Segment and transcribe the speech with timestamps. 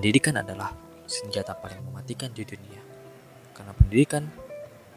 [0.00, 0.72] Pendidikan adalah
[1.04, 2.80] senjata paling mematikan di dunia.
[3.52, 4.24] Karena pendidikan,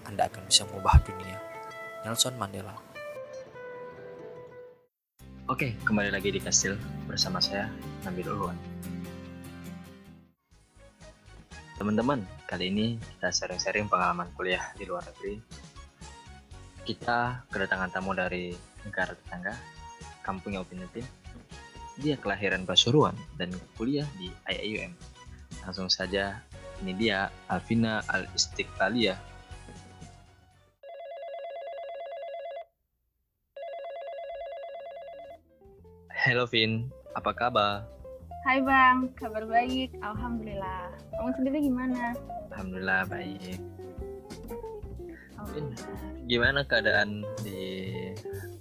[0.07, 1.43] Anda akan bisa mengubah dunia.
[2.07, 2.71] Nelson Mandela.
[5.51, 7.67] Oke, kembali lagi di Kastil bersama saya,
[8.07, 8.55] Nabil Ulwan.
[11.75, 15.35] Teman-teman, kali ini kita sharing-sharing pengalaman kuliah di luar negeri.
[16.87, 18.55] Kita kedatangan tamu dari
[18.87, 19.51] negara tetangga,
[20.23, 21.22] kampungnya Opinity.
[22.01, 24.97] Dia kelahiran Pasuruan dan kuliah di IAUM.
[25.61, 26.41] Langsung saja,
[26.81, 29.13] ini dia Alvina Al-Istiqlaliyah.
[36.09, 37.85] Halo Vin, apa kabar?
[38.47, 40.97] Hai Bang, kabar baik, Alhamdulillah.
[41.13, 42.17] Kamu sendiri gimana?
[42.49, 43.61] Alhamdulillah baik.
[45.53, 45.67] Vin,
[46.25, 47.85] gimana keadaan di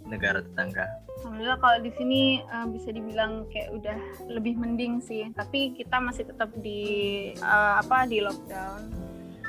[0.05, 0.84] negara tetangga?
[1.22, 5.30] Alhamdulillah kalau di sini uh, bisa dibilang kayak udah lebih mending sih.
[5.38, 8.90] Tapi kita masih tetap di uh, apa di lockdown.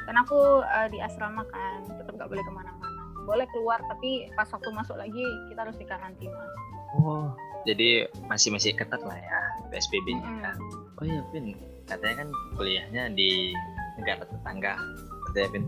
[0.06, 3.02] Karena aku uh, di asrama kan, tetap nggak boleh ke mana-mana.
[3.26, 6.46] Boleh keluar tapi pas waktu masuk lagi kita harus di karantina.
[6.94, 7.34] Oh,
[7.66, 9.40] jadi masih masih ketat lah ya
[9.74, 10.44] PSBB-nya Mm-mm.
[10.46, 10.58] kan.
[11.02, 11.58] Oh iya Vin,
[11.90, 13.50] katanya kan kuliahnya di
[13.98, 14.78] negara tetangga.
[15.26, 15.66] Katanya Vin,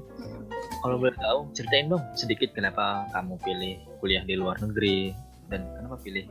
[0.85, 6.01] kalau boleh tahu ceritain dong sedikit kenapa kamu pilih kuliah di luar negeri dan kenapa
[6.01, 6.25] pilih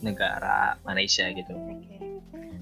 [0.00, 1.52] negara Malaysia gitu.
[1.54, 2.09] Oke.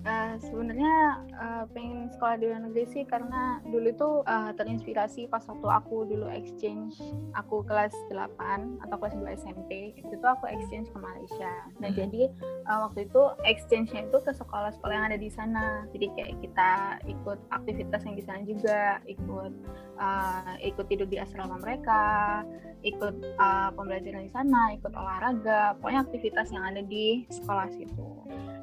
[0.09, 5.45] Eh, sebenarnya eh, pengen sekolah di luar negeri sih karena dulu itu eh, terinspirasi pas
[5.45, 6.97] waktu aku dulu exchange
[7.37, 11.53] aku kelas 8 atau kelas 2 SMP itu tuh aku exchange ke Malaysia.
[11.83, 11.99] Nah, Hmm.
[11.99, 15.85] jadi eh, waktu itu exchange-nya itu ke sekolah-sekolah yang ada di sana.
[15.93, 16.71] Jadi kayak kita
[17.05, 19.53] ikut aktivitas yang di sana juga, ikut
[19.99, 22.47] eh, ikut tidur di asrama mereka,
[22.87, 28.07] ikut uh, pembelajaran di sana, ikut olahraga, pokoknya aktivitas yang ada di sekolah situ.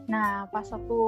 [0.06, 1.00] Nah, pas waktu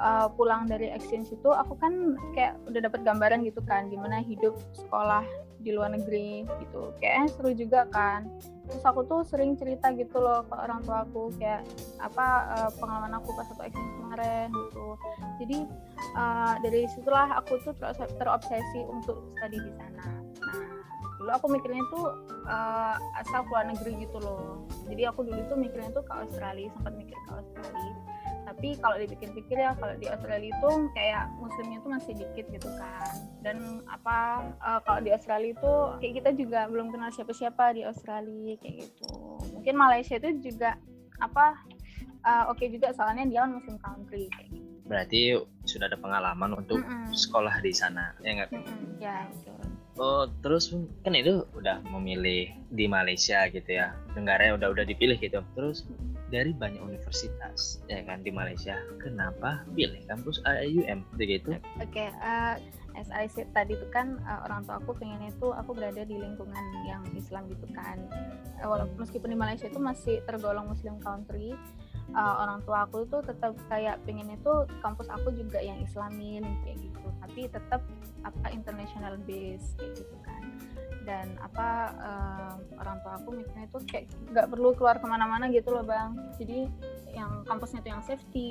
[0.00, 4.56] uh, pulang dari exchange itu, aku kan kayak udah dapat gambaran gitu kan, gimana hidup
[4.72, 5.24] sekolah
[5.60, 6.94] di luar negeri gitu.
[6.96, 8.24] Kayaknya seru juga kan.
[8.66, 11.62] Terus aku tuh sering cerita gitu loh ke orang tua aku kayak
[12.02, 14.88] apa uh, pengalaman aku pas waktu exchange kemarin gitu.
[15.42, 15.58] Jadi
[16.18, 20.06] uh, dari situlah aku tuh ter- terobsesi untuk studi di sana.
[20.42, 20.66] Nah,
[21.18, 22.04] dulu aku mikirnya tuh
[22.46, 24.66] uh, asal keluar negeri gitu loh.
[24.86, 27.85] Jadi aku dulu tuh mikirnya tuh ke Australia, sempat mikir ke Australia.
[28.66, 33.14] Tapi kalau dipikir-pikir ya kalau di Australia itu kayak muslimnya tuh masih dikit gitu kan.
[33.46, 38.58] Dan apa uh, kalau di Australia itu kayak kita juga belum kenal siapa-siapa di Australia
[38.58, 39.06] kayak gitu.
[39.54, 40.74] Mungkin Malaysia itu juga
[41.22, 41.62] apa
[42.26, 44.66] uh, oke juga soalnya dia kan muslim country kayak gitu.
[44.82, 45.20] Berarti
[45.62, 47.14] sudah ada pengalaman untuk Mm-mm.
[47.14, 48.50] sekolah di sana, ya nggak?
[48.50, 49.62] Mm-mm, ya betul.
[50.02, 50.74] Oh, terus
[51.06, 53.94] kan itu udah memilih di Malaysia gitu ya.
[54.18, 55.38] Negaranya udah udah dipilih gitu.
[55.54, 55.86] Terus
[56.28, 61.54] dari banyak universitas ya kan di Malaysia, kenapa pilih kampus IAUM gitu?
[61.78, 62.54] Oke, eh,
[62.98, 66.16] as I said tadi itu kan eh, orang tua aku pengen itu aku berada di
[66.18, 68.02] lingkungan yang Islam gitu kan.
[68.58, 71.54] Eh, walaupun meskipun di Malaysia itu masih tergolong Muslim country,
[72.12, 74.52] eh, orang tua aku tuh tetap kayak pengen itu
[74.84, 77.06] kampus aku juga yang Islamin kayak gitu.
[77.22, 77.82] Tapi tetap
[78.22, 80.42] apa international base kayak gitu kan.
[81.06, 85.74] Dan apa eh, orang tua aku mikirnya itu kayak nggak perlu keluar ke mana-mana gitu
[85.74, 86.14] loh bang.
[86.38, 86.70] Jadi
[87.16, 88.50] yang kampusnya itu yang safety,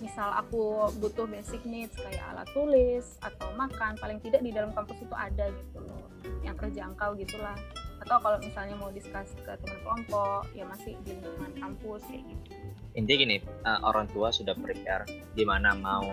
[0.00, 4.96] misal aku butuh basic needs kayak alat tulis atau makan paling tidak di dalam kampus
[5.04, 6.00] itu ada gitu loh
[6.40, 7.58] yang terjangkau gitulah
[8.06, 12.54] atau kalau misalnya mau diskus ke teman kelompok ya masih di lingkungan kampus kayak gitu
[12.96, 15.04] Intinya gini, eh, orang tua sudah prepare
[15.36, 16.08] di mana mau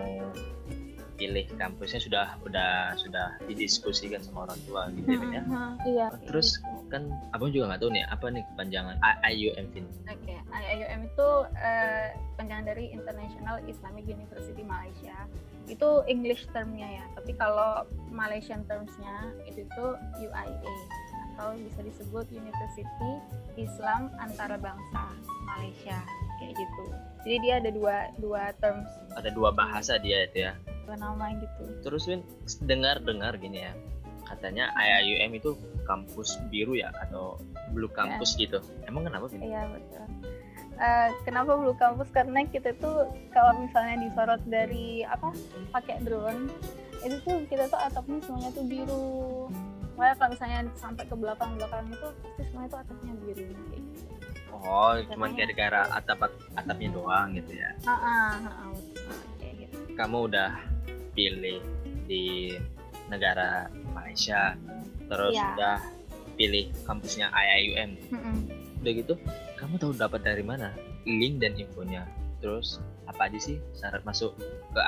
[1.23, 5.19] pilih kampusnya sudah udah sudah didiskusikan sama orang tua gitu ya.
[5.21, 5.41] Vin, ya.
[5.45, 6.59] Mhm, iya Terus
[6.91, 9.85] kan abang juga nggak tahu nih apa nih kepanjangan IAUM Vin.
[10.09, 11.29] Oke, IIUM itu
[11.61, 15.15] eh, panjangan dari International Islamic University Malaysia.
[15.69, 20.75] Itu English termnya ya, tapi kalau Malaysian termsnya itu tuh UIA
[21.33, 23.13] atau bisa disebut University
[23.57, 25.17] Islam Antarabangsa
[25.49, 25.97] Malaysia
[26.43, 26.83] kayak gitu.
[27.23, 30.53] Jadi dia ada dua dua terms Ada dua bahasa dia itu ya.
[30.83, 31.63] dua nama gitu.
[31.87, 32.21] Terus Win
[32.67, 33.71] dengar-dengar gini ya,
[34.27, 35.55] katanya IAUM itu
[35.87, 37.39] kampus biru ya atau
[37.71, 38.59] blue campus gitu.
[38.83, 39.39] Emang kenapa Vin?
[39.47, 40.03] Iya betul.
[40.73, 42.09] Eh, kenapa Blue Campus?
[42.09, 45.29] Karena kita tuh kalau misalnya disorot dari apa
[45.69, 46.49] pakai drone,
[47.05, 49.47] itu tuh kita tuh atapnya semuanya tuh biru.
[49.93, 53.45] Makanya kalau misalnya sampai ke belakang belakang itu pasti semuanya tuh atapnya biru.
[53.69, 53.82] kayak.
[54.61, 57.71] Oh, cuman gara-gara atap atapnya doang gitu ya.
[59.41, 59.77] Gitu.
[59.97, 60.51] Kamu udah
[61.17, 61.59] pilih
[62.05, 62.53] di
[63.09, 64.57] negara Malaysia,
[65.09, 65.47] terus Iya.
[65.57, 65.75] udah
[66.37, 67.91] pilih kampusnya IAUM.
[68.09, 68.37] Mm-mm.
[68.81, 69.13] Udah gitu,
[69.57, 70.73] kamu tahu dapat dari mana
[71.05, 72.03] link dan infonya?
[72.41, 74.35] Terus apa aja sih syarat masuk
[74.73, 74.81] ke?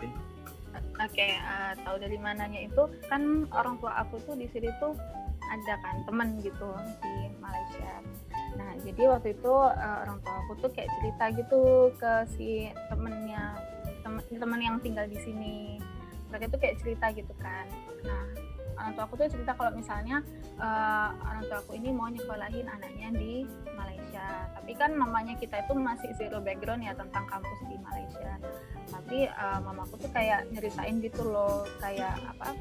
[0.00, 0.12] Vin?
[1.00, 4.92] oke uh, tahu dari mananya itu kan orang tua aku tuh di sini tuh
[5.40, 6.68] ada kan temen gitu
[7.00, 7.92] di Malaysia
[8.58, 11.62] nah jadi waktu itu uh, orang tua aku tuh kayak cerita gitu
[11.96, 12.48] ke si
[12.90, 13.54] temennya
[14.02, 15.78] temen temen yang tinggal di sini.
[16.30, 17.66] Mereka tuh kayak cerita gitu kan.
[18.06, 18.24] Nah
[18.80, 20.24] orang tua aku tuh cerita kalau misalnya
[20.56, 23.44] uh, orang tua aku ini mau nyekolahin anaknya di
[23.76, 24.48] Malaysia.
[24.56, 28.32] Tapi kan namanya kita itu masih zero background ya tentang kampus di Malaysia.
[28.90, 32.56] Tapi uh, mamaku tuh kayak nyeritain gitu loh kayak apa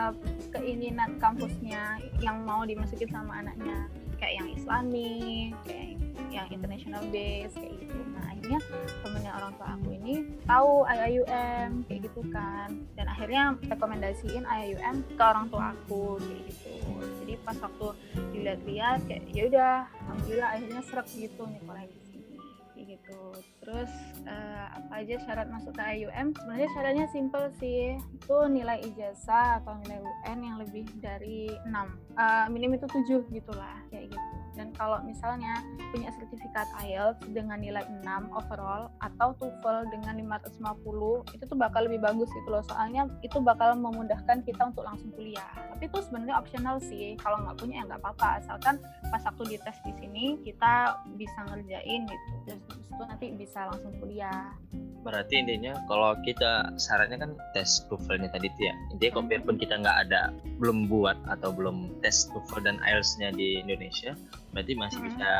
[0.00, 0.12] uh,
[0.54, 3.86] keinginan kampusnya yang mau dimasukin sama anaknya
[4.18, 5.98] kayak yang Islami kayak
[6.28, 7.96] yang international base kayak gitu.
[8.12, 8.58] Nah akhirnya
[9.00, 12.68] temennya orang tua aku ini tahu IIUM kayak gitu kan.
[12.94, 16.74] Dan akhirnya rekomendasiin IIUM ke orang tua aku kayak gitu.
[17.24, 17.88] Jadi pas waktu
[18.36, 19.74] dilihat-lihat kayak ya udah
[20.04, 21.88] alhamdulillah akhirnya serak gitu kayak
[22.88, 23.20] gitu.
[23.60, 23.92] Terus
[24.24, 28.00] uh, apa aja syarat masuk ke IUM sebenarnya syaratnya simple sih.
[28.16, 31.70] Itu nilai ijazah atau nilai UN yang lebih dari 6
[32.16, 34.34] uh, minim itu 7 gitulah kayak gitu.
[34.58, 35.62] Dan kalau misalnya
[35.94, 42.02] punya sertifikat IELTS dengan nilai 6 overall atau TOEFL dengan 550 itu tuh bakal lebih
[42.02, 42.66] bagus gitu loh.
[42.66, 45.46] Soalnya itu bakal memudahkan kita untuk langsung kuliah.
[45.54, 47.14] Tapi itu sebenarnya optional sih.
[47.22, 48.42] Kalau nggak punya ya nggak apa-apa.
[48.42, 48.82] Asalkan
[49.14, 52.58] pas waktu dites di sini kita bisa ngerjain gitu
[52.88, 54.56] terus itu nanti bisa langsung kuliah.
[55.04, 58.74] Berarti intinya kalau kita syaratnya kan tes TOEFL nya tadi tuh ya.
[58.96, 63.60] Intinya kalau pun kita nggak ada belum buat atau belum tes TOEFL dan IELTS-nya di
[63.60, 64.16] Indonesia
[64.56, 65.08] berarti masih hmm.
[65.12, 65.30] bisa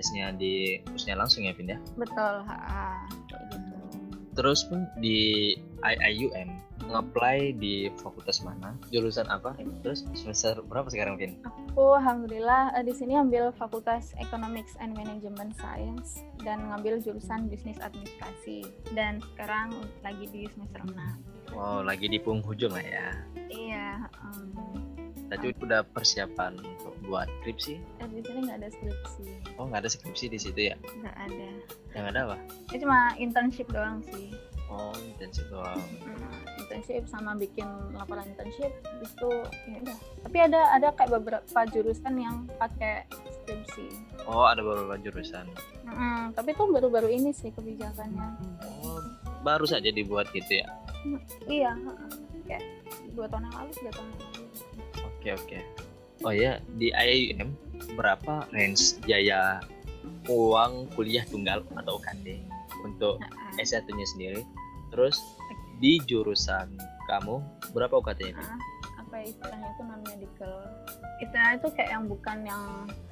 [0.00, 1.78] tesnya di khususnya langsung ya Vin ya?
[2.00, 3.04] Betul ha,
[3.52, 3.76] gitu.
[4.36, 5.52] Terus pun di
[5.84, 6.48] IIUM
[6.86, 11.40] nge-apply di fakultas mana jurusan apa terus semester berapa sekarang Vin?
[11.44, 17.80] Aku alhamdulillah uh, di sini ambil fakultas Economics and Management Science dan ngambil jurusan bisnis
[17.82, 19.74] administrasi dan sekarang
[20.06, 23.08] lagi di semester 6 Wow lagi di penghujung lah ya
[23.50, 24.86] Iya um,
[25.26, 27.82] Tadi udah persiapan untuk buat skripsi?
[27.98, 29.26] Eh, di sini nggak ada skripsi.
[29.58, 30.78] Oh, nggak ada skripsi di situ ya?
[31.02, 31.48] Nggak ada.
[31.98, 32.36] Yang ada apa?
[32.70, 34.30] Itu cuma internship doang sih.
[34.66, 35.78] Oh, internship doang.
[35.78, 39.30] Hmm, internship sama bikin laporan internship itu
[39.70, 39.98] ya udah.
[40.26, 43.06] Tapi ada ada kayak beberapa jurusan yang pakai
[43.42, 43.86] skripsi.
[44.26, 45.46] Oh, ada beberapa jurusan.
[45.86, 48.28] Hmm, tapi itu baru-baru ini sih kebijakannya.
[48.82, 48.98] Oh,
[49.46, 50.66] baru saja dibuat gitu ya?
[51.06, 51.70] Hmm, iya,
[52.46, 52.64] kayak
[53.12, 54.44] dua tahun yang lalu, tiga tahun yang lalu
[55.02, 55.58] oke oke
[56.24, 57.48] oh ya di IAIM
[57.98, 59.60] berapa range biaya
[60.30, 62.40] uang kuliah tunggal atau UKT
[62.82, 64.42] untuk uh, S1 nya sendiri
[64.92, 65.16] terus
[65.78, 66.72] di jurusan
[67.06, 67.42] kamu
[67.76, 68.60] berapa UKT nya uh,
[69.02, 70.54] apa istilahnya itu non medical
[71.20, 72.62] istilahnya itu kayak yang bukan yang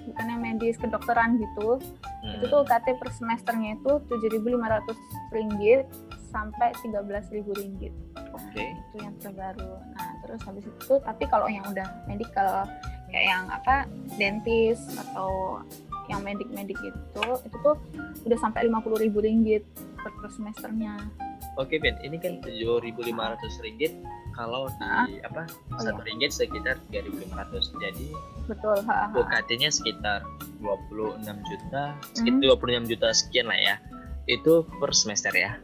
[0.04, 2.34] bukan yang medis kedokteran gitu hmm.
[2.40, 5.86] itu tuh UKT per semesternya itu 7.500 ringgit
[6.32, 7.94] sampai 13.000 ringgit
[8.34, 8.50] Oke.
[8.50, 8.68] Okay.
[8.74, 9.72] Nah, itu yang terbaru.
[9.94, 12.66] Nah, terus habis itu tapi kalau yang udah medical
[13.10, 13.86] kayak yang apa
[14.18, 15.62] dentis atau
[16.10, 17.78] yang medik-medik itu itu tuh
[18.26, 19.62] udah sampai lima puluh ribu ringgit
[20.02, 20.98] per semesternya.
[21.54, 23.94] Oke Ben, ini kan tujuh ribu lima ratus ringgit.
[24.34, 25.30] Kalau di ah.
[25.30, 26.06] apa oh, satu iya.
[26.10, 27.70] ringgit sekitar tiga ribu lima ratus.
[27.78, 28.10] Jadi
[28.50, 28.82] betul
[29.14, 30.26] UKT-nya sekitar
[30.58, 32.42] dua puluh enam juta sekitar hmm.
[32.42, 33.74] dua puluh enam juta sekian lah ya.
[34.26, 35.54] Itu per semester ya.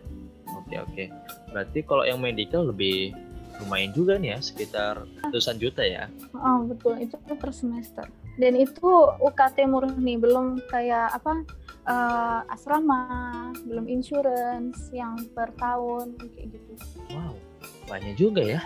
[0.54, 1.04] Oke oke.
[1.50, 3.10] Berarti kalau yang medical lebih
[3.58, 6.06] lumayan juga nih ya sekitar ratusan juta ya.
[6.38, 7.02] Oh betul.
[7.02, 8.06] Itu per semester
[8.40, 11.44] dan itu UKT murni belum kayak apa
[11.84, 16.72] uh, asrama belum insurance yang per tahun kayak gitu
[17.12, 17.36] wow
[17.86, 18.62] banyak juga ya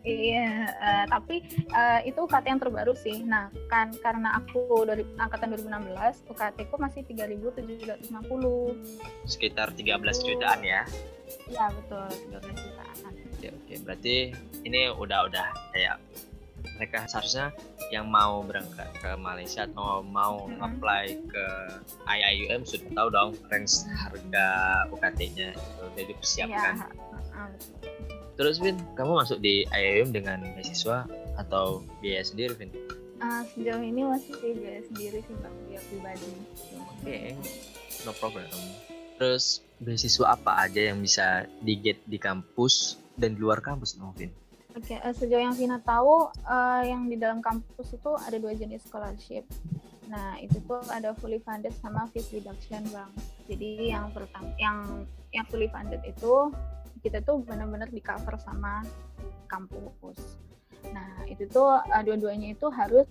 [0.00, 1.44] Iya, uh, tapi
[1.76, 3.20] uh, itu UKT yang terbaru sih.
[3.20, 8.08] Nah, kan karena aku dari angkatan 2016, UKT ku masih 3.750.
[9.28, 10.88] Sekitar 13 jutaan ya.
[11.52, 13.12] Iya, betul, 13 jutaan.
[13.12, 13.74] Oke, oke.
[13.84, 14.16] Berarti
[14.64, 16.00] ini udah-udah kayak
[16.80, 17.52] mereka seharusnya
[17.90, 20.66] yang mau berangkat ke Malaysia atau mau mm -hmm.
[20.66, 21.46] apply ke
[22.06, 24.48] IIUM sudah tahu dong range harga
[24.94, 26.74] UKT-nya itu jadi persiapkan.
[26.78, 26.86] Iya,
[27.34, 27.74] uh, betul.
[28.40, 31.04] Terus Vin, kamu masuk di IAM dengan beasiswa
[31.36, 32.72] atau biaya sendiri Vin?
[33.20, 36.24] Uh, sejauh ini masih biaya sendiri sih Bang, biaya pribadi.
[36.24, 37.26] Oke, okay.
[38.08, 38.48] no problem.
[39.20, 44.32] Terus beasiswa apa aja yang bisa di-get di kampus dan di luar kampus no, Vin?
[44.70, 48.38] Oke, okay, uh, eh, sejauh yang Vina tahu, uh, yang di dalam kampus itu ada
[48.38, 49.42] dua jenis scholarship.
[50.06, 53.10] Nah, itu tuh ada fully funded sama fees reduction, Bang.
[53.50, 56.54] Jadi yang pertama, yang yang fully funded itu
[57.02, 58.86] kita tuh benar-benar di cover sama
[59.50, 60.38] kampus.
[60.88, 63.06] Nah itu tuh uh, dua-duanya itu harus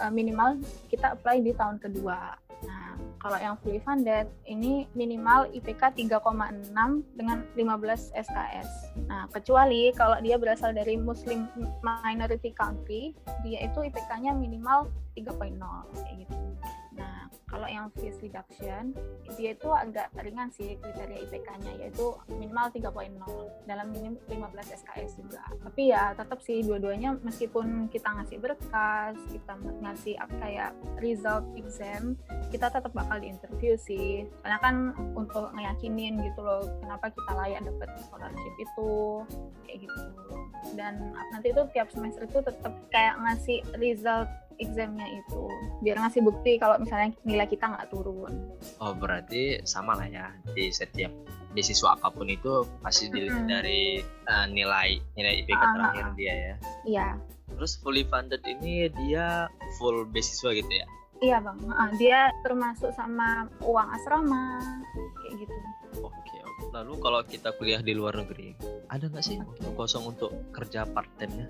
[0.00, 2.36] uh, minimal kita apply di tahun kedua.
[3.24, 6.76] Kalau yang fully funded ini minimal IPK 3,6
[7.16, 8.68] dengan 15 SKS.
[9.08, 11.48] Nah, kecuali kalau dia berasal dari Muslim
[11.80, 15.56] minority country, dia itu IPK-nya minimal 3.0
[16.04, 16.36] kayak gitu.
[16.94, 18.94] Nah, kalau yang fees reduction,
[19.34, 23.14] dia itu agak ringan sih kriteria IPK-nya, yaitu minimal 3.0
[23.66, 25.42] dalam minim 15 SKS juga.
[25.62, 30.70] Tapi ya tetap sih dua-duanya meskipun kita ngasih berkas, kita ngasih kayak
[31.02, 32.14] result exam,
[32.54, 34.26] kita tetap bakal diinterview sih.
[34.42, 34.74] Karena kan
[35.18, 38.94] untuk ngeyakinin gitu loh, kenapa kita layak dapat scholarship itu,
[39.66, 40.02] kayak gitu.
[40.74, 44.26] Dan nanti itu tiap semester itu tetap kayak ngasih result
[44.58, 45.42] examnya itu
[45.80, 48.32] biar ngasih bukti kalau misalnya nilai kita nggak turun.
[48.78, 51.10] Oh berarti sama lah ya di setiap
[51.54, 53.50] beasiswa apa pun itu pasti dilihat Mm-mm.
[53.50, 56.12] dari uh, nilai nilai IPK Ah, terakhir ah.
[56.18, 56.54] dia ya.
[56.84, 57.08] Iya,
[57.54, 59.46] Terus fully funded ini dia
[59.78, 60.86] full beasiswa gitu ya?
[61.22, 61.56] iya bang.
[61.72, 64.60] Ah, dia termasuk sama uang asrama
[65.22, 65.56] kayak gitu.
[66.02, 66.33] Oke.
[66.74, 68.54] Lalu kalau kita kuliah di luar negeri,
[68.90, 71.46] ada nggak sih waktu kosong untuk kerja part time-nya?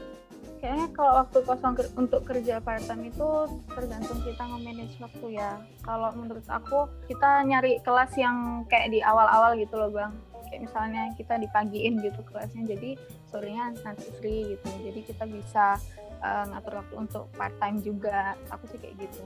[0.65, 3.29] Kayaknya kalau waktu kosong untuk kerja part time itu
[3.77, 5.61] tergantung kita nge-manage waktu ya.
[5.85, 10.13] Kalau menurut aku kita nyari kelas yang kayak di awal-awal gitu loh bang.
[10.49, 12.97] Kayak misalnya kita dipagiin gitu kelasnya, jadi
[13.29, 14.69] sorenya nanti free gitu.
[14.89, 15.77] Jadi kita bisa
[16.25, 18.33] uh, ngatur waktu untuk part time juga.
[18.49, 19.23] Aku sih kayak gitu.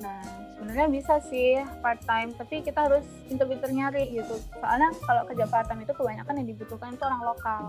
[0.00, 0.24] Nah
[0.56, 4.40] sebenarnya bisa sih part time, tapi kita harus pinter-pinter nyari gitu.
[4.56, 7.62] Soalnya kalau kerja part time itu kebanyakan yang dibutuhkan itu orang lokal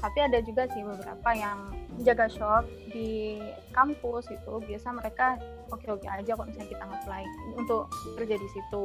[0.00, 1.58] tapi ada juga sih beberapa yang
[2.04, 3.40] jaga shop di
[3.72, 5.40] kampus itu biasa mereka
[5.72, 7.24] oke-oke aja kok misalnya kita nge-apply
[7.56, 7.84] untuk
[8.20, 8.84] kerja di situ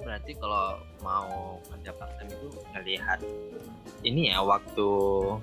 [0.00, 3.18] Berarti kalau mau kerja part time itu ngelihat
[4.04, 4.88] ini ya waktu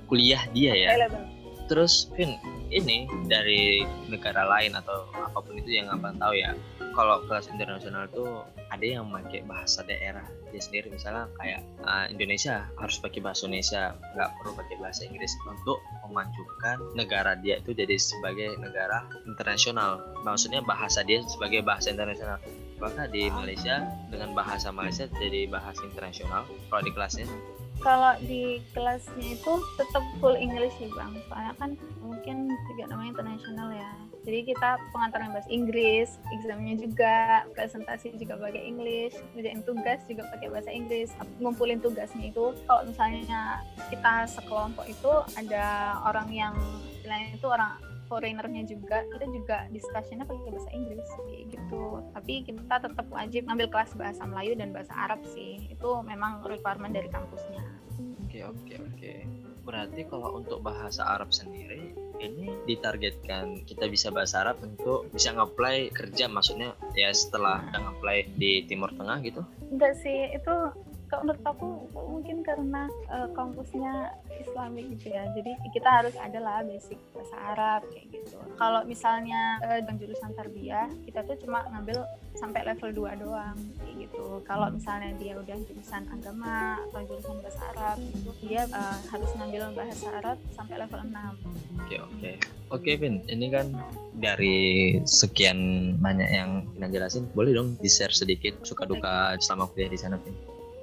[0.06, 0.90] kuliah dia ya.
[0.94, 2.40] available Terus Vin,
[2.72, 6.56] ini dari negara lain atau apa pun itu yang abang tahu ya.
[6.96, 10.88] Kalau kelas internasional tuh ada yang pakai bahasa daerah dia sendiri.
[10.90, 15.36] Misalnya kayak uh, Indonesia harus pakai bahasa Indonesia nggak perlu pakai bahasa Inggris.
[15.46, 20.02] Untuk memajukan negara dia itu jadi sebagai negara internasional.
[20.24, 22.40] Maksudnya bahasa dia sebagai bahasa internasional.
[22.80, 26.48] Maka di Malaysia dengan bahasa Malaysia jadi bahasa internasional.
[26.48, 27.28] Kalau di kelasnya
[27.82, 31.14] kalau di kelasnya itu tetap full English sih bang.
[31.30, 31.70] Soalnya kan
[32.02, 33.92] mungkin juga namanya internasional ya.
[34.28, 40.52] Jadi kita pengantaran bahasa Inggris examnya juga presentasi juga pakai English kerjain tugas juga pakai
[40.52, 41.16] bahasa Inggris.
[41.40, 46.54] Ngumpulin tugasnya itu kalau misalnya kita sekelompok itu ada orang yang
[46.92, 51.84] istilahnya itu orang foreignernya juga kita juga discussionnya pakai bahasa Inggris kayak gitu
[52.16, 56.92] tapi kita tetap wajib ngambil kelas bahasa Melayu dan bahasa Arab sih itu memang requirement
[56.96, 57.78] dari kampusnya
[58.28, 59.14] Oke oke oke.
[59.66, 65.90] Berarti kalau untuk bahasa Arab sendiri ini ditargetkan kita bisa bahasa Arab untuk bisa nge-apply
[65.96, 69.42] kerja maksudnya ya setelah nge-apply di Timur Tengah gitu.
[69.74, 70.56] enggak sih itu
[71.08, 76.60] kalau menurut aku mungkin karena eh, kampusnya Islamik gitu ya jadi kita harus ada lah
[76.68, 82.06] basic bahasa Arab kayak gitu kalau misalnya dengan jurusan tarbiyah kita tuh cuma ngambil
[82.38, 87.62] sampai level 2 doang kayak gitu kalau misalnya dia udah jurusan agama atau jurusan bahasa
[87.74, 92.32] Arab itu dia eh, harus ngambil bahasa Arab sampai level 6 Oke oke.
[92.68, 93.72] Oke Vin, ini kan
[94.12, 99.96] dari sekian banyak yang kita jelasin, boleh dong di-share sedikit suka duka selama kuliah di
[99.96, 100.36] sana Vin?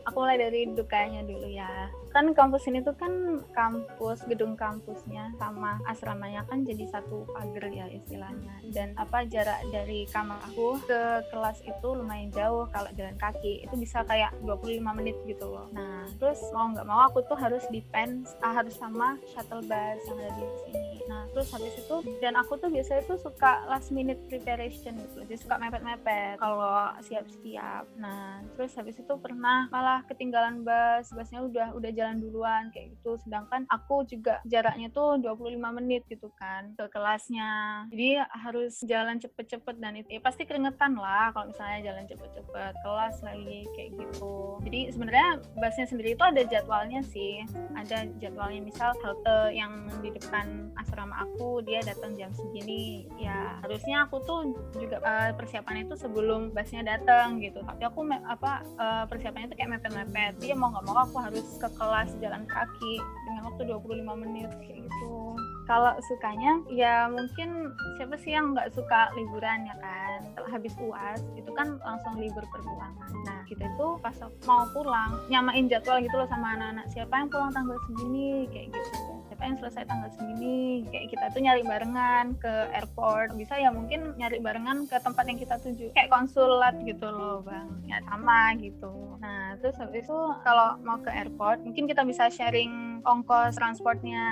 [0.04, 1.88] Aku mulai dari dukanya dulu ya.
[2.14, 7.90] Kan kampus ini tuh kan kampus gedung kampusnya sama asramanya kan jadi satu pagar ya
[7.90, 8.62] istilahnya.
[8.70, 12.70] Dan apa jarak dari kamar aku ke kelas itu lumayan jauh.
[12.70, 15.66] Kalau jalan kaki itu bisa kayak 25 menit gitu loh.
[15.74, 20.18] Nah terus mau nggak mau aku tuh harus depend ah, harus sama shuttle bus yang
[20.22, 20.86] ada di sini.
[21.10, 25.36] Nah terus habis itu dan aku tuh biasanya tuh suka last minute preparation gitu jadi
[25.40, 27.84] suka mepet-mepet kalau siap-siap.
[27.98, 31.12] Nah terus habis itu pernah malah ketinggalan bus.
[31.14, 33.20] Busnya udah udah jalan duluan kayak gitu.
[33.22, 37.84] Sedangkan aku juga jaraknya tuh 25 menit gitu kan ke kelasnya.
[37.92, 43.16] Jadi harus jalan cepet-cepet dan itu ya pasti keringetan lah kalau misalnya jalan cepet-cepet kelas
[43.22, 44.58] lagi kayak gitu.
[44.64, 47.44] Jadi sebenarnya busnya sendiri itu ada jadwalnya sih.
[47.76, 53.06] Ada jadwalnya misal halte yang di depan asrama aku dia datang jam segini.
[53.20, 54.40] Ya harusnya aku tuh
[54.78, 57.60] juga eh, persiapannya itu sebelum busnya datang gitu.
[57.62, 61.68] Tapi aku apa eh, persiapannya itu kayak mepet-mepet dia mau nggak mau aku harus ke
[61.76, 62.94] kelas jalan kaki
[63.28, 65.36] dengan waktu 25 menit kayak gitu.
[65.68, 70.24] Kalau sukanya ya mungkin siapa sih yang nggak suka liburan ya kan?
[70.32, 73.12] Setelah habis uas itu kan langsung libur perbulangan.
[73.28, 74.16] Nah kita itu pas
[74.48, 76.88] mau pulang nyamain jadwal gitu loh sama anak-anak.
[76.88, 81.62] Siapa yang pulang tanggal segini kayak gitu pengen selesai tanggal segini kayak kita tuh nyari
[81.66, 83.34] barengan ke airport.
[83.34, 87.68] Bisa ya mungkin nyari barengan ke tempat yang kita tuju kayak konsulat gitu loh bang.
[87.86, 89.18] Ya sama gitu.
[89.18, 94.26] Nah terus habis itu kalau mau ke airport mungkin kita bisa sharing ongkos transportnya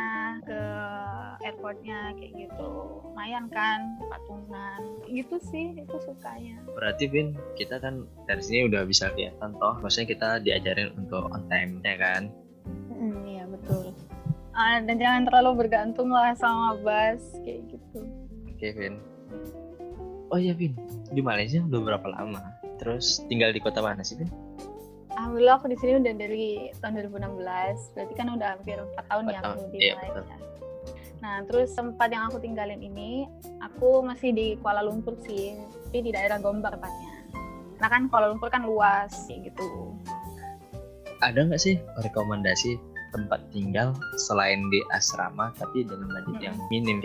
[0.47, 0.61] ke
[1.45, 2.71] airportnya kayak gitu.
[3.13, 4.81] Lumayan kan patungan.
[5.09, 6.61] Gitu sih itu sukanya.
[6.73, 9.77] Berarti Vin kita kan dari sini udah bisa kelihatan toh.
[9.81, 12.23] Maksudnya kita diajarin untuk on time ya kan?
[12.93, 13.91] Mm, iya betul
[14.57, 18.01] ah, dan jangan terlalu bergantung lah sama bus kayak gitu.
[18.53, 18.95] Oke Vin.
[20.33, 20.73] Oh iya Vin.
[21.13, 22.41] Di Malaysia udah berapa lama?
[22.81, 24.31] Terus tinggal di kota mana sih Vin?
[25.13, 26.49] Alhamdulillah aku di sini udah dari
[26.81, 30.23] tahun 2016 berarti kan udah hampir 4 tahun ya aku di iya, Malaysia.
[30.25, 30.53] betul.
[31.23, 33.31] Nah, terus tempat yang aku tinggalin ini,
[33.63, 35.55] aku masih di Kuala Lumpur sih,
[35.87, 37.15] tapi di daerah Gombak tepatnya.
[37.79, 39.95] Karena kan Kuala Lumpur kan luas, kayak gitu.
[41.23, 42.83] ada nggak sih rekomendasi
[43.13, 46.47] tempat tinggal selain di asrama tapi dalam budget Hmm.
[46.49, 46.99] yang minim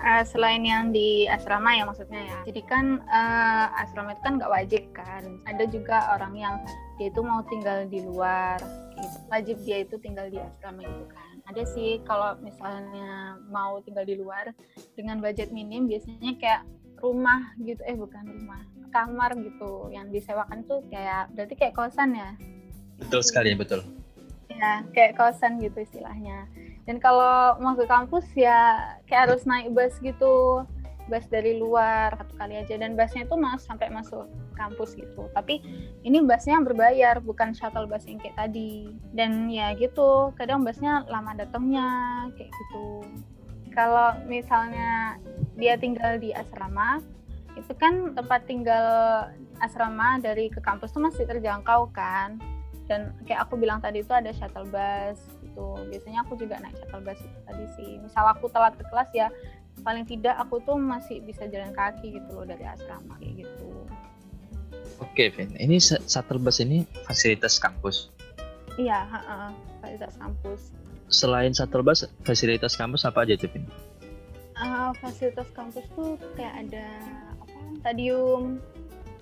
[0.00, 2.36] Eh, selain yang di asrama ya maksudnya ya.
[2.48, 5.22] Jadi kan eh, asrama itu kan nggak wajib kan.
[5.44, 6.54] Ada juga orang yang
[6.96, 8.56] dia itu mau tinggal di luar.
[8.94, 9.16] Gitu.
[9.28, 11.28] Wajib dia itu tinggal di asrama itu kan.
[11.50, 14.54] Ada sih kalau misalnya mau tinggal di luar
[14.94, 16.62] dengan budget minim biasanya kayak
[17.02, 17.82] rumah gitu.
[17.84, 22.32] Eh bukan rumah, kamar gitu yang disewakan tuh kayak berarti kayak kosan ya.
[23.00, 23.80] betul sekali betul
[24.60, 26.44] Ya, kayak kosan gitu istilahnya.
[26.84, 30.68] Dan kalau mau ke kampus ya kayak harus naik bus gitu,
[31.08, 32.76] bus dari luar satu kali aja.
[32.76, 34.28] Dan busnya itu mas sampai masuk
[34.60, 35.32] kampus gitu.
[35.32, 35.64] Tapi
[36.04, 38.92] ini busnya berbayar, bukan shuttle bus yang kayak tadi.
[39.16, 41.88] Dan ya gitu, kadang busnya lama datangnya
[42.36, 43.08] kayak gitu.
[43.72, 45.16] Kalau misalnya
[45.56, 47.00] dia tinggal di asrama,
[47.56, 48.84] itu kan tempat tinggal
[49.64, 52.40] asrama dari ke kampus tuh masih terjangkau kan
[52.90, 55.78] dan kayak aku bilang tadi itu ada shuttle bus gitu.
[55.86, 57.90] Biasanya aku juga naik shuttle bus itu tadi sih.
[58.02, 59.28] Misal aku telat ke kelas ya
[59.86, 63.68] paling tidak aku tuh masih bisa jalan kaki gitu loh dari asrama kayak gitu.
[65.00, 65.54] Oke Vin.
[65.56, 68.12] Ini shuttle bus ini fasilitas kampus?
[68.76, 69.48] Iya heeh,
[69.80, 70.60] fasilitas kampus.
[71.08, 73.64] Selain shuttle bus fasilitas kampus apa aja tuh Vin?
[74.60, 76.86] Eh, fasilitas kampus tuh kayak ada
[77.40, 78.60] apa stadium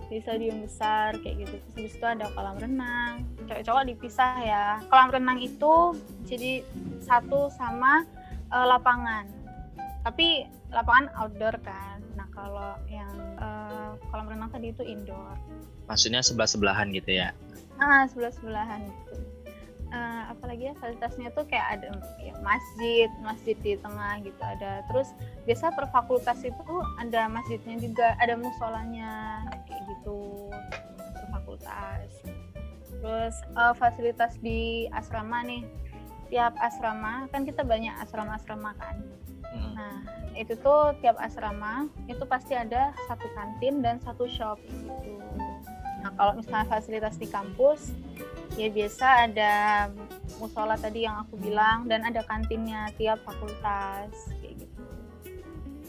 [0.09, 1.55] di stadium besar kayak gitu.
[1.61, 3.13] Terus habis itu ada kolam renang.
[3.45, 4.67] Cowok-cowok dipisah ya.
[4.89, 5.95] Kolam renang itu
[6.25, 6.65] jadi
[7.05, 8.05] satu sama
[8.49, 9.29] eh, lapangan.
[10.05, 12.01] Tapi lapangan outdoor kan.
[12.17, 15.37] Nah kalau yang eh, kolam renang tadi itu indoor.
[15.89, 17.33] Maksudnya sebelah sebelahan gitu ya?
[17.79, 19.38] Ah sebelah sebelahan gitu
[19.89, 24.85] Eh, apalagi ya fasilitasnya tuh kayak ada ya, masjid masjid di tengah gitu ada.
[24.85, 25.17] Terus
[25.49, 30.53] biasa per fakultas itu ada masjidnya juga ada musolanya kayak gitu
[30.93, 32.11] per fakultas.
[33.01, 35.65] Terus eh, fasilitas di asrama nih
[36.29, 39.01] tiap asrama kan kita banyak asrama-asrama kan.
[39.73, 40.05] Nah,
[40.37, 45.17] itu tuh tiap asrama itu pasti ada satu kantin dan satu shop gitu.
[46.05, 47.97] Nah, kalau misalnya fasilitas di kampus
[48.59, 49.53] ya biasa ada
[50.37, 54.83] musola tadi yang aku bilang dan ada kantinnya tiap fakultas kayak gitu.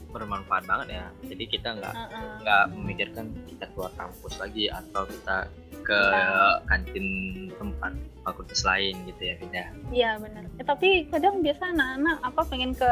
[0.10, 1.96] bermanfaat banget ya jadi kita nggak
[2.42, 5.46] nggak memikirkan kita keluar kampus lagi atau kita
[5.80, 6.66] ke Iya.
[6.66, 7.06] kantin
[7.52, 10.44] tempat fakultas lain gitu ya Vin ya Iya benar.
[10.58, 12.92] Eh, tapi kadang biasa anak-anak apa pengen ke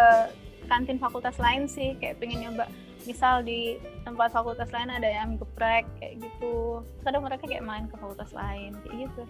[0.65, 2.65] kantin fakultas lain sih, kayak pengen nyoba
[3.03, 6.81] misal di tempat fakultas lain ada yang geprek kayak gitu.
[7.01, 9.23] Kadang mereka kayak main ke fakultas lain kayak gitu.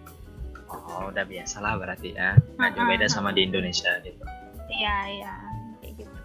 [0.72, 2.36] Oh udah biasa lah berarti ya.
[2.60, 4.22] Nggak jauh beda sama di Indonesia gitu.
[4.68, 5.34] Iya iya.
[5.82, 6.16] Kayak gitu.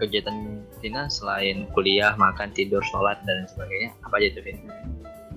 [0.00, 4.56] kegiatan Tina selain kuliah makan tidur sholat dan sebagainya apa aja tuh Vin?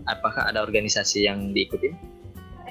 [0.07, 1.91] Apakah ada organisasi yang diikuti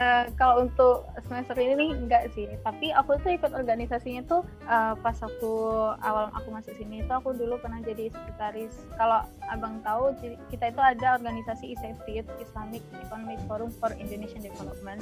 [0.03, 4.95] Eh, kalau untuk semester ini nih enggak sih, tapi aku tuh ikut organisasinya tuh eh,
[4.99, 5.55] pas aku
[6.03, 8.75] awal aku masuk sini itu aku dulu pernah jadi sekretaris.
[8.99, 10.11] Kalau abang tahu
[10.51, 14.99] kita itu ada organisasi ISEFIT Islamic Economic Forum for Indonesian Development.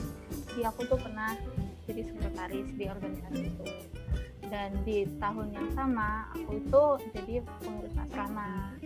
[0.53, 1.33] Jadi aku tuh pernah
[1.89, 3.65] jadi sekretaris di organisasi itu.
[4.51, 6.83] Dan di tahun yang sama aku itu
[7.17, 7.35] jadi
[7.65, 8.77] pengurus asrama.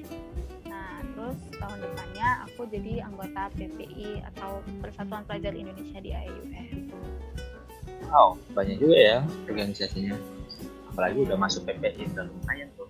[1.15, 6.91] Terus tahun depannya aku jadi anggota PPI atau Persatuan Pelajar Indonesia di IUM.
[8.05, 10.15] wow banyak juga ya organisasinya
[10.87, 12.87] apalagi udah masuk PPI udah lumayan tuh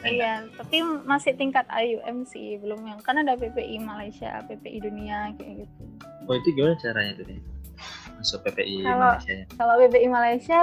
[0.00, 5.64] Iya, tapi masih tingkat IUM sih, belum yang kan ada PPI Malaysia, PPI dunia kayak
[5.64, 5.82] gitu.
[6.22, 7.40] oh itu gimana caranya tuh nih
[8.14, 10.60] masuk PPI Kalau- Malaysia Kalau PPI Malaysia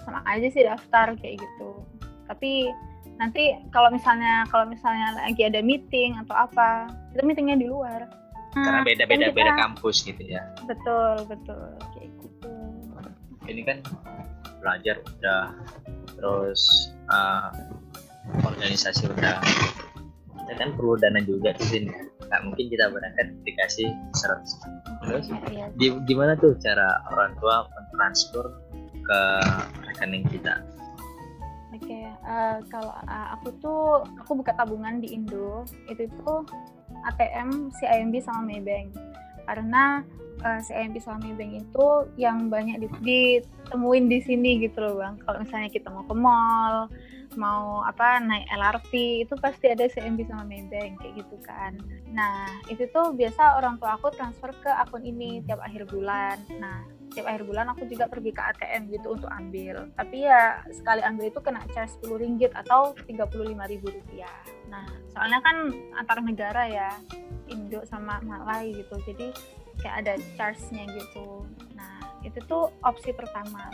[0.00, 1.68] sama aja sih daftar kayak gitu.
[2.24, 2.68] Tapi
[3.16, 8.10] nanti kalau misalnya kalau misalnya lagi ada meeting atau apa, kita meetingnya di luar.
[8.52, 12.54] karena Nah, beda beda kita- beda kampus gitu ya Betul, betul kayak gitu.
[13.44, 13.82] ini kan
[14.58, 15.50] belajar udah
[16.08, 16.62] terus
[17.08, 17.50] uh,
[18.40, 19.42] organisasi udah
[20.38, 21.90] kita kan perlu dana juga di sini
[22.24, 24.46] nggak mungkin kita berangkat dikasih 100
[25.02, 25.66] terus Iya, iya.
[25.74, 28.54] di, gimana tuh cara orang tua mentransfer
[29.02, 29.20] ke
[29.84, 30.62] rekening kita
[31.74, 36.46] Oke, eh, kalau eh, aku tuh aku buka tabungan di Indo itu tuh
[37.10, 38.94] ATM CIMB sama Maybank
[39.44, 40.06] karena
[40.46, 45.18] eh, CIMB sama Maybank itu yang banyak di- ditemuin di sini gitu loh bang.
[45.26, 46.86] Kalau misalnya kita mau ke mall,
[47.34, 51.74] mau apa naik LRT itu pasti ada CIMB sama Maybank kayak gitu kan.
[52.14, 56.38] Nah itu tuh biasa orang tua aku transfer ke akun ini tiap akhir bulan.
[56.62, 59.86] Nah tiap akhir bulan aku juga pergi ke ATM gitu untuk ambil.
[59.94, 64.36] Tapi ya sekali ambil itu kena charge 10 ringgit atau 35.000 rupiah.
[64.66, 66.90] Nah, soalnya kan antar negara ya,
[67.46, 68.98] Indo sama Malai gitu.
[69.06, 69.30] Jadi
[69.78, 71.46] kayak ada charge-nya gitu.
[71.78, 73.70] Nah, itu tuh opsi pertama.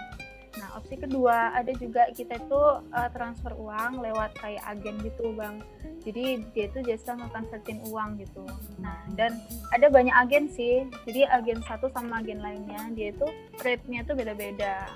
[0.59, 5.63] Nah, opsi kedua ada juga kita itu eh, transfer uang lewat kayak agen gitu, Bang.
[6.03, 8.43] Jadi dia itu jasa nge-convertin uang gitu.
[8.83, 9.39] Nah, dan
[9.71, 10.89] ada banyak agen sih.
[11.07, 13.27] Jadi agen satu sama agen lainnya dia itu
[13.63, 14.91] rate-nya tuh beda-beda.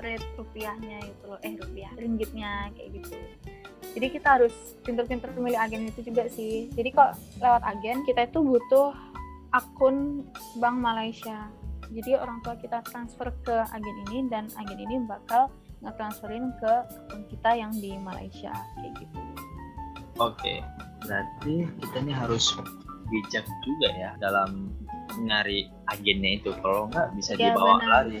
[0.00, 3.16] Rate rupiahnya itu loh, eh rupiah, ringgitnya kayak gitu.
[3.96, 4.52] Jadi kita harus
[4.84, 6.68] pinter-pinter memilih agen itu juga sih.
[6.76, 8.92] Jadi kok lewat agen kita itu butuh
[9.56, 10.28] akun
[10.60, 11.48] Bank Malaysia.
[11.92, 15.48] Jadi orang tua kita transfer ke agen ini dan agen ini bakal
[15.84, 16.72] nge-transferin ke
[17.06, 19.20] akun kita yang di Malaysia kayak gitu.
[20.16, 20.64] Oke,
[21.04, 22.56] berarti kita nih harus
[23.06, 24.72] bijak juga ya dalam
[25.20, 26.50] nyari agennya itu.
[26.58, 27.90] Kalau nggak bisa Ya, dibawa benar.
[28.02, 28.20] lari.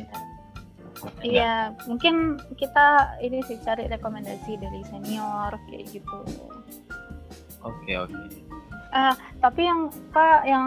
[1.20, 6.18] Iya, mungkin kita ini sih cari rekomendasi dari senior kayak gitu.
[7.60, 8.16] Oke oke.
[9.36, 10.66] Tapi yang kak yang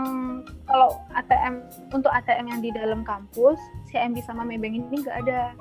[0.63, 3.58] kalau ATM untuk ATM yang di dalam kampus,
[3.89, 5.51] CMB sama Maybank ini nggak ada.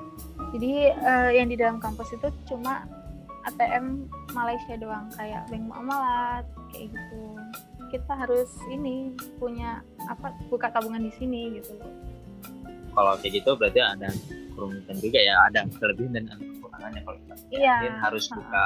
[0.53, 2.85] Jadi eh, yang di dalam kampus itu cuma
[3.45, 7.23] ATM Malaysia doang kayak Bank Muamalat kayak gitu.
[7.89, 11.73] Kita harus ini punya apa buka tabungan di sini gitu.
[12.93, 14.09] Kalau kayak gitu berarti ada
[14.53, 17.97] kerumitan juga ya, ada kelebihan dan kekurangannya kalau kita Iya.
[17.97, 18.63] harus buka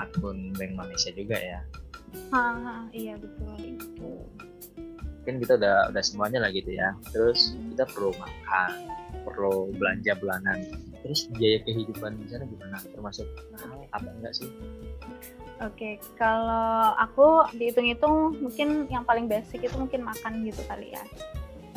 [0.00, 1.60] akun Bank Malaysia juga ya.
[2.32, 4.10] Ha, ha, iya betul itu.
[5.22, 6.92] Mungkin kita udah udah semuanya lah gitu ya.
[7.14, 8.90] Terus kita perlu makan,
[9.24, 10.58] perlu belanja bulanan.
[11.02, 12.78] Terus biaya kehidupan di sana gimana?
[12.82, 14.50] Termasuk mahal apa enggak sih?
[15.62, 21.02] Oke, kalau aku dihitung-hitung mungkin yang paling basic itu mungkin makan gitu kali ya.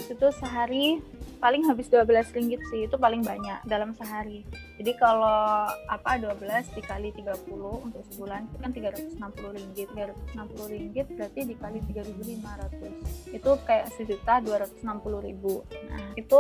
[0.10, 1.06] Itu sehari
[1.38, 4.42] paling habis 12 ringgit sih, itu paling banyak dalam sehari.
[4.76, 9.88] Jadi kalau apa 12 dikali 30 untuk sebulan itu kan 360 ringgit.
[9.96, 13.32] 360 ringgit berarti dikali 3.500.
[13.32, 14.84] Itu kayak sejuta 260
[15.24, 15.64] ribu.
[15.88, 16.40] Nah, itu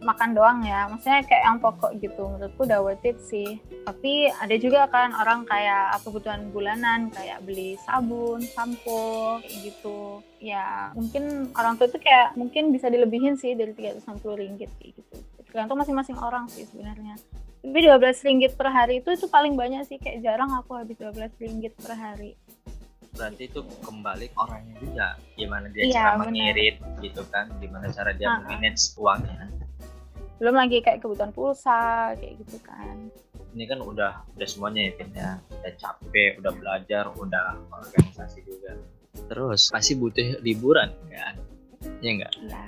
[0.00, 0.88] makan doang ya.
[0.88, 2.24] Maksudnya kayak yang pokok gitu.
[2.24, 7.76] Menurutku udah worth it sih tapi ada juga kan orang kayak kebutuhan bulanan kayak beli
[7.84, 10.24] sabun, sampo gitu.
[10.40, 15.16] Ya mungkin orang tua itu kayak mungkin bisa dilebihin sih dari 360 ringgit gitu.
[15.44, 17.20] Tergantung masing-masing orang sih sebenarnya.
[17.64, 21.32] Tapi 12 ringgit per hari itu itu paling banyak sih kayak jarang aku habis 12
[21.40, 22.36] ringgit per hari.
[23.16, 25.06] Berarti itu kembali ke orangnya juga.
[25.32, 27.48] Gimana dia Iya, cara mengirit gitu kan?
[27.64, 28.44] Gimana cara dia ah.
[28.44, 29.48] manage uangnya?
[30.36, 33.08] Belum lagi kayak kebutuhan pulsa kayak gitu kan.
[33.56, 35.30] Ini kan udah udah semuanya ya Vin ya.
[35.48, 38.76] Udah capek, udah belajar, udah organisasi juga.
[39.30, 41.53] Terus pasti butuh liburan kan?
[42.00, 42.32] Iya enggak?
[42.40, 42.62] Iya.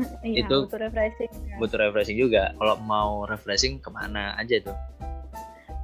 [0.24, 1.28] Iya, Itu- butuh refreshing.
[1.44, 1.56] ya.
[1.60, 2.56] Butuh refreshing juga.
[2.56, 4.76] Kalau mau refreshing ke mana aja tuh?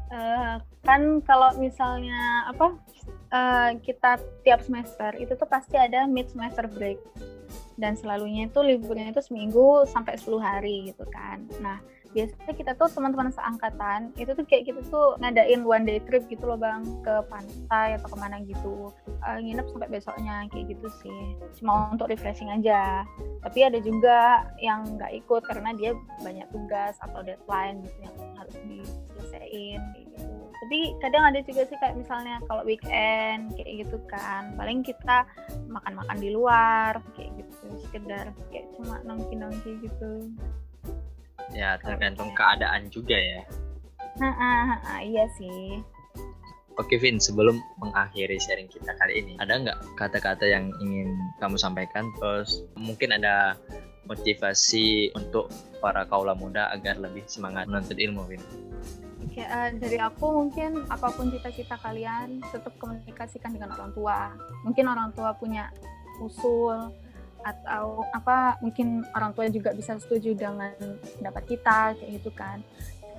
[0.08, 2.78] Eh, kan kalau misalnya apa
[3.28, 6.96] eh, kita tiap semester itu tuh pasti ada mid semester break
[7.76, 11.44] dan selalunya itu liburnya itu seminggu sampai 10 hari gitu kan.
[11.60, 11.78] Nah
[12.16, 16.48] biasanya kita tuh teman-teman seangkatan itu tuh kayak kita tuh ngadain one day trip gitu
[16.48, 18.88] loh bang ke pantai atau ke mana gitu.
[19.06, 21.20] Eh, nginep sampai besoknya kayak gitu sih.
[21.60, 23.04] Cuma untuk refreshing aja.
[23.44, 25.92] Tapi ada juga yang nggak ikut karena dia
[26.24, 30.25] banyak tugas atau deadline gitu yang harus diselesaikan gitu
[30.56, 35.28] tapi kadang ada juga sih kayak misalnya kalau weekend kayak gitu kan paling kita
[35.68, 40.32] makan-makan di luar kayak gitu sekedar kayak cuma nongki-nongki gitu
[41.54, 43.46] Ya tergantung keadaan juga ya.
[44.18, 45.78] nah ah, ah, ah, iya sih
[46.76, 51.08] Oke Vin, sebelum mengakhiri sharing kita kali ini, ada nggak kata-kata yang ingin
[51.40, 52.12] kamu sampaikan?
[52.20, 53.56] Terus mungkin ada
[54.04, 55.48] motivasi untuk
[55.80, 58.44] para kaula muda agar lebih semangat menuntut ilmu, Vin.
[59.24, 64.36] Oke, eh, dari aku mungkin apa pun cita-cita kalian tetap komunikasikan dengan orang tua.
[64.68, 65.72] Mungkin orang tua punya
[66.20, 66.92] usul
[67.46, 70.74] atau apa mungkin orang tua juga bisa setuju dengan
[71.16, 72.60] pendapat kita kayak gitu kan.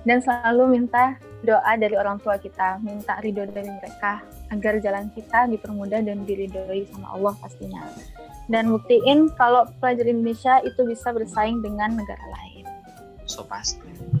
[0.06, 4.22] dan selalu minta doa dari orang tua kita, minta ridho dari mereka
[4.54, 7.82] agar jalan kita dipermudah dan diridhoi sama Allah pastinya.
[8.46, 12.64] Dan buktiin kalau pelajar Indonesia itu bisa bersaing dengan negara lain.
[13.28, 14.17] So pasti.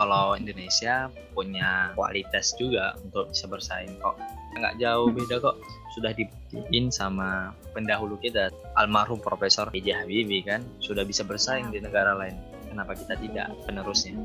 [0.00, 4.16] Kalau Indonesia punya kualitas juga untuk bisa bersaing kok.
[4.56, 5.60] Nggak jauh beda kok.
[5.92, 8.48] Sudah dibuktiin sama pendahulu kita,
[8.80, 9.92] almarhum Profesor B.J.
[10.00, 12.32] Habibie kan, sudah bisa bersaing di negara lain.
[12.72, 14.16] Kenapa kita tidak penerusnya?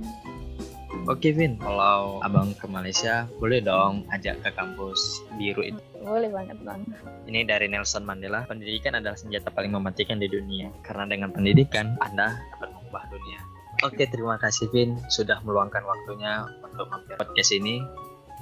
[1.11, 5.81] Oke Vin, kalau abang ke Malaysia boleh dong ajak ke kampus biru itu.
[5.99, 6.81] Boleh banget bang.
[7.27, 10.71] Ini dari Nelson Mandela, pendidikan adalah senjata paling mematikan di dunia.
[10.87, 12.64] Karena dengan pendidikan, Anda dapat.
[13.83, 17.83] Oke, terima kasih Vin sudah meluangkan waktunya untuk mampir podcast ini.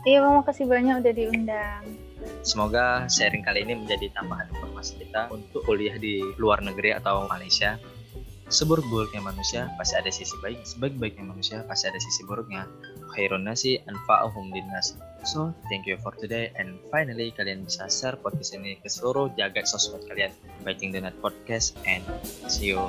[0.04, 1.84] Iya bang, makasih banyak udah diundang.
[2.44, 7.80] Semoga sharing kali ini menjadi tambahan informasi kita untuk kuliah di luar negeri atau Malaysia.
[8.52, 12.68] Seburuk-buruknya manusia pasti ada sisi baik sebaik-baiknya manusia pasti ada sisi buruknya.
[13.16, 18.52] Khairun nasi anfa'uhum linnas so thank you for today and finally kalian bisa share podcast
[18.60, 20.36] ini ke seluruh jagat sosmed kalian.
[20.68, 22.04] Biting the Net Podcast and
[22.52, 22.84] see you